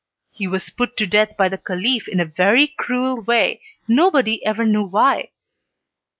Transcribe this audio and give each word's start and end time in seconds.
He 0.31 0.47
was 0.47 0.71
put 0.71 0.97
to 0.97 1.05
death 1.05 1.37
by 1.37 1.47
the 1.47 1.59
Caliph 1.59 2.07
in 2.07 2.19
a 2.19 2.25
very 2.25 2.65
cruel 2.75 3.21
way, 3.21 3.61
nobody 3.87 4.43
ever 4.43 4.65
knew 4.65 4.83
why. 4.85 5.29